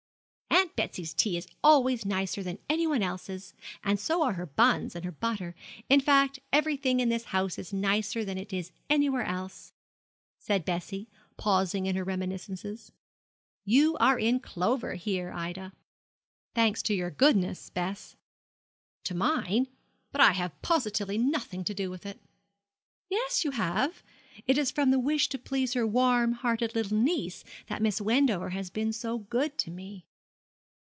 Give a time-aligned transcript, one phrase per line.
[0.53, 3.53] 'Aunt Betsy's tea is always nicer than any one else's;
[3.83, 5.53] and so are her buns and her butter;
[5.89, 9.73] in fact everything in this house is nicer than it is anywhere else,'
[10.39, 12.91] said Bessie, pausing in her reminiscences.
[13.63, 15.73] 'You are in clover here, Ida.'
[16.55, 18.15] 'Thanks to your goodness, Bess.'
[19.03, 19.67] 'To mine?
[20.11, 22.21] But I have positively nothing to do with it.'
[23.09, 24.03] 'Yes, you have.
[24.47, 28.49] It is from the wish to please her warm hearted little niece that Miss Wendover
[28.51, 30.07] has been so good to me.'